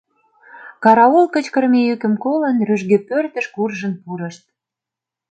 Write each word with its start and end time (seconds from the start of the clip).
Караул 0.83 1.25
кычкырыме 1.33 1.79
йӱкым 1.87 2.13
колын, 2.23 2.57
рӱжге 2.67 2.97
пӧртыш 3.07 3.45
куржын 3.55 3.93
пурышт. 4.03 4.43